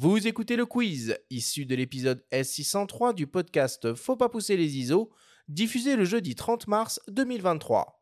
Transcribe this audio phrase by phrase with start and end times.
[0.00, 5.10] Vous écoutez le quiz, issu de l'épisode S603 du podcast Faut pas pousser les ISO,
[5.48, 7.97] diffusé le jeudi 30 mars 2023.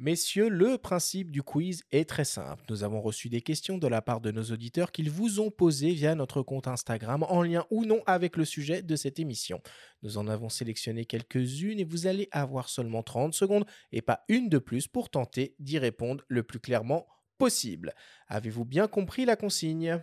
[0.00, 2.62] Messieurs, le principe du quiz est très simple.
[2.70, 5.90] Nous avons reçu des questions de la part de nos auditeurs qu'ils vous ont posées
[5.90, 9.60] via notre compte Instagram en lien ou non avec le sujet de cette émission.
[10.04, 14.48] Nous en avons sélectionné quelques-unes et vous allez avoir seulement 30 secondes et pas une
[14.48, 17.92] de plus pour tenter d'y répondre le plus clairement possible.
[18.28, 20.00] Avez-vous bien compris la consigne?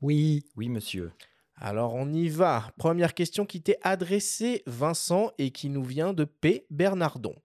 [0.00, 0.46] Oui.
[0.56, 1.12] Oui, monsieur.
[1.54, 2.72] alors on y va.
[2.76, 6.66] Première question qui t'est adressée, Vincent, et qui nous vient de P.
[6.70, 7.36] Bernardon.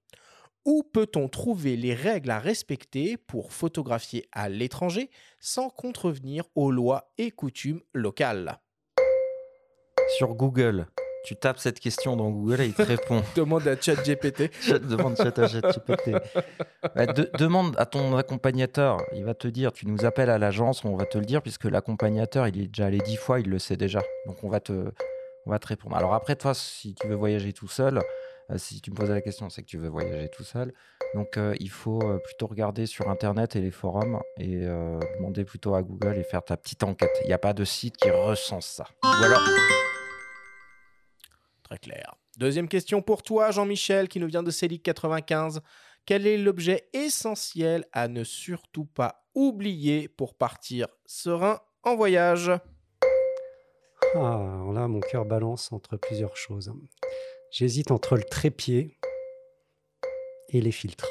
[0.65, 7.11] Où peut-on trouver les règles à respecter pour photographier à l'étranger sans contrevenir aux lois
[7.17, 8.59] et coutumes locales?
[10.17, 10.87] Sur Google,
[11.25, 13.23] tu tapes cette question dans Google et il te répond.
[13.35, 14.51] Demande à ChatGPT.
[14.89, 16.11] Demande chat à ChatGPT.
[16.95, 19.01] Bah, de- demande à ton accompagnateur.
[19.13, 21.65] Il va te dire, tu nous appelles à l'agence, on va te le dire, puisque
[21.65, 24.01] l'accompagnateur, il est déjà allé dix fois, il le sait déjà.
[24.27, 24.91] Donc on va te,
[25.45, 25.97] on va te répondre.
[25.97, 27.99] Alors après, toi, si tu veux voyager tout seul,
[28.57, 30.73] si tu me posais la question, c'est que tu veux voyager tout seul.
[31.13, 35.45] Donc euh, il faut euh, plutôt regarder sur Internet et les forums et euh, demander
[35.45, 37.11] plutôt à Google et faire ta petite enquête.
[37.23, 38.87] Il n'y a pas de site qui recense ça.
[39.03, 39.41] Ou alors,
[41.63, 42.15] Très clair.
[42.37, 45.61] Deuxième question pour toi, Jean-Michel, qui nous vient de Célic 95.
[46.05, 52.51] Quel est l'objet essentiel à ne surtout pas oublier pour partir serein en voyage?
[54.15, 56.73] Ah, alors là, mon cœur balance entre plusieurs choses.
[57.53, 58.97] J'hésite entre le trépied
[60.49, 61.07] et les filtres.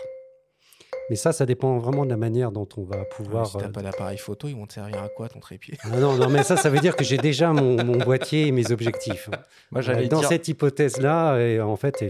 [1.08, 3.46] Mais ça, ça dépend vraiment de la manière dont on va pouvoir.
[3.46, 5.78] si t'as euh, pas d'appareil photo, ils vont te servir à quoi ton trépied?
[5.84, 8.50] Ah non, non, mais ça, ça veut dire que j'ai déjà mon, mon boîtier et
[8.50, 9.30] mes objectifs.
[9.70, 10.28] moi Euh, Dans dire.
[10.30, 12.02] cette hypothèse-là, en fait,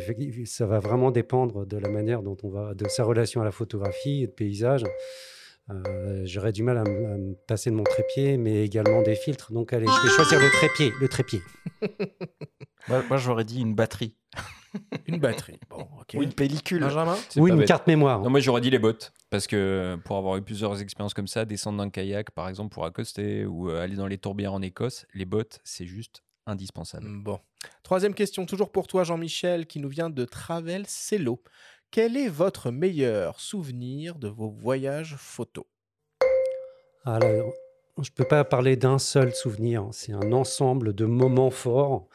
[0.47, 3.53] ça va vraiment dépendre de la manière dont on va, de sa relation à la
[3.53, 4.84] photographie et de paysage.
[5.71, 9.15] Euh, J'aurais du mal à, me- à me passer de mon trépied, mais également des
[9.15, 9.53] filtres.
[9.53, 10.93] Donc, allez, je vais choisir le trépied.
[11.00, 11.41] Le trépied.
[12.89, 14.17] Moi, moi, j'aurais dit une batterie.
[15.06, 15.61] Une batterie.
[15.71, 15.87] Bon.
[16.15, 16.81] Ou une pellicule.
[16.81, 17.69] Benjamin Ou une bête.
[17.69, 18.21] carte mémoire.
[18.22, 19.12] Non, moi j'aurais dit les bottes.
[19.31, 22.87] Parce que pour avoir eu plusieurs expériences comme ça, descendre d'un kayak par exemple pour
[22.87, 27.06] accoster ou euh, aller dans les tourbières en Écosse, les bottes c'est juste indispensable.
[27.22, 27.39] Bon.
[27.83, 31.43] Troisième question, toujours pour toi, Jean-Michel, qui nous vient de Travel Cello.
[31.92, 35.66] Quel est votre meilleur souvenir de vos voyages photos?
[37.04, 37.53] Alors,
[37.98, 39.86] je ne peux pas parler d'un seul souvenir.
[39.92, 42.08] C'est un ensemble de moments forts.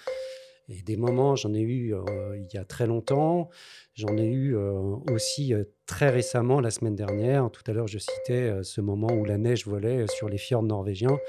[0.67, 2.01] Et des moments, j'en ai eu euh,
[2.39, 3.49] il y a très longtemps.
[3.93, 7.51] J'en ai eu euh, aussi euh, très récemment, la semaine dernière.
[7.51, 11.19] Tout à l'heure, je citais ce moment où la neige volait sur les fjords norvégiens.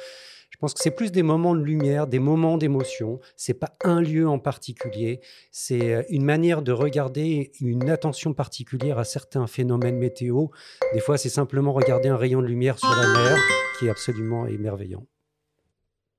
[0.50, 3.20] Je pense que c'est plus des moments de lumière, des moments d'émotion.
[3.36, 5.20] C'est pas un lieu en particulier.
[5.52, 10.46] C'est euh, une manière de regarder une attention particulière à certains phénomènes météo.
[10.94, 13.36] Des fois, c'est simplement regarder un rayon de lumière sur la mer
[13.78, 15.06] qui est absolument émerveillant.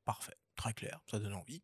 [0.06, 1.62] Parfait, très clair, ça donne envie.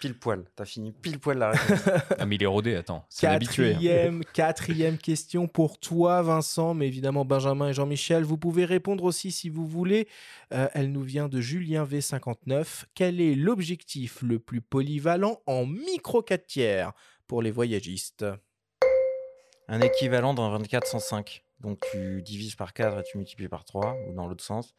[0.00, 0.44] Pile poil.
[0.56, 1.80] T'as fini pile poil la réponse.
[2.18, 3.74] Ah, mais il est rodé, attends, c'est habitué.
[3.74, 4.20] hein.
[4.32, 8.22] Quatrième, question pour toi, Vincent, mais évidemment Benjamin et Jean-Michel.
[8.24, 10.08] Vous pouvez répondre aussi si vous voulez.
[10.54, 12.84] Euh, elle nous vient de Julien V59.
[12.94, 16.92] Quel est l'objectif le plus polyvalent en micro 4 tiers
[17.26, 18.24] pour les voyagistes?
[19.68, 21.42] Un équivalent d'un 24-105.
[21.60, 24.74] Donc tu divises par 4 et tu multiplies par 3, ou dans l'autre sens.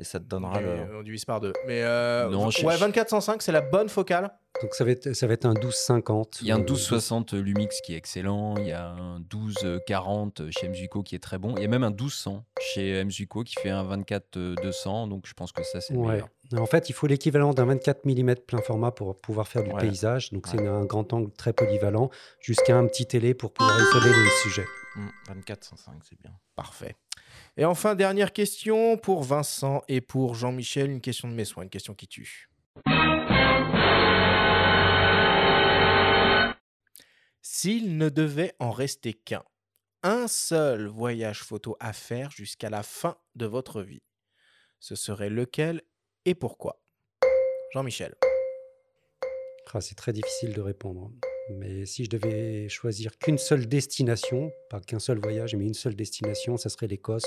[0.00, 0.68] Et ça te donnera Et, le.
[0.70, 1.52] euh, On divise par deux.
[1.66, 4.32] Mais euh, Non, je- ouais, 2405, c'est la bonne focale.
[4.62, 6.38] Donc ça va être, ça va être un 12-50.
[6.40, 10.50] Il y a un euh, 1260 Lumix qui est excellent, il y a un 1240
[10.50, 13.54] chez Mzuiko qui est très bon, il y a même un 1200 chez Mzuiko qui
[13.60, 16.12] fait un 24-200, donc je pense que ça c'est le Ouais.
[16.12, 16.28] meilleur.
[16.58, 19.80] En fait, il faut l'équivalent d'un 24 mm plein format pour pouvoir faire du Ouais.
[19.82, 20.30] paysage.
[20.32, 24.30] Donc, c'est un grand angle très polyvalent, jusqu'à un petit télé pour pouvoir isoler les
[24.42, 24.66] sujets.
[24.96, 26.32] Hmm, 24-105, c'est bien.
[26.56, 26.96] Parfait.
[27.56, 31.70] Et enfin, dernière question pour Vincent et pour Jean-Michel, une question de mes soins, une
[31.70, 32.48] question qui tue.
[37.42, 39.42] S'il ne devait en rester qu'un,
[40.02, 44.02] un seul voyage photo à faire jusqu'à la fin de votre vie,
[44.78, 45.82] ce serait lequel
[46.24, 46.80] et pourquoi?
[47.72, 48.14] Jean-Michel.
[49.72, 51.12] Ah, c'est très difficile de répondre.
[51.58, 55.94] Mais si je devais choisir qu'une seule destination, pas qu'un seul voyage, mais une seule
[55.96, 57.26] destination, ça serait l'Écosse.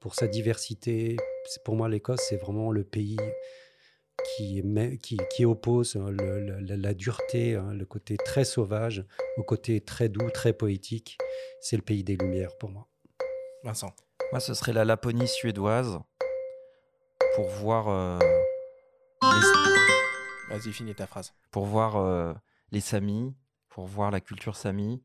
[0.00, 1.16] Pour sa diversité,
[1.64, 3.16] pour moi, l'Écosse, c'est vraiment le pays
[4.36, 8.44] qui, met- qui, qui oppose hein, le- le- la, la dureté, hein, le côté très
[8.44, 9.04] sauvage,
[9.36, 11.18] au côté très doux, très poétique.
[11.60, 12.86] C'est le pays des Lumières pour moi.
[13.62, 13.94] Vincent.
[14.30, 15.98] Moi, ce serait la Laponie suédoise
[17.34, 18.18] pour voir, euh,
[19.22, 21.32] les, Vas-y, finis ta phrase.
[21.50, 22.32] pour voir euh,
[22.74, 23.34] les Samis,
[23.68, 25.02] pour voir la culture Sami.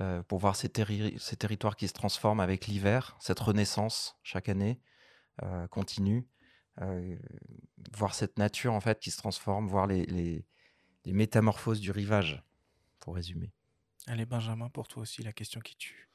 [0.00, 4.48] euh, pour voir ces, terri- ces territoires qui se transforment avec l'hiver, cette renaissance chaque
[4.48, 4.80] année
[5.42, 6.28] euh, continue,
[6.80, 7.16] euh,
[7.96, 10.46] voir cette nature en fait qui se transforme, voir les, les-
[11.04, 12.44] les métamorphoses du rivage,
[13.00, 13.52] pour résumer.
[14.06, 16.08] Allez, Benjamin, pour toi aussi, la question qui tue.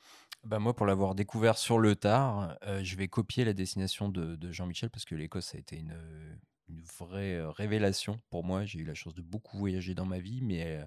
[0.45, 4.35] Bah moi, pour l'avoir découvert sur le tard, euh, je vais copier la destination de,
[4.37, 5.91] de Jean-Michel parce que l'Écosse ça a été une,
[6.73, 8.65] une vraie révélation pour moi.
[8.65, 10.83] J'ai eu la chance de beaucoup voyager dans ma vie, mais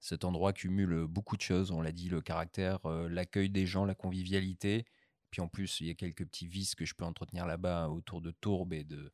[0.00, 1.70] cet endroit cumule beaucoup de choses.
[1.70, 4.84] On l'a dit, le caractère, l'accueil des gens, la convivialité.
[5.30, 8.20] Puis en plus, il y a quelques petits vices que je peux entretenir là-bas autour
[8.20, 9.10] de tourbes et de,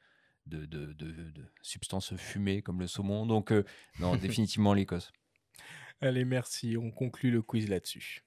[0.46, 3.26] de, de- de- de substances fumées comme le saumon.
[3.26, 3.64] Donc, euh,
[3.98, 5.10] non, définitivement l'Écosse.
[6.00, 6.76] Allez, merci.
[6.76, 8.24] On conclut le quiz là-dessus.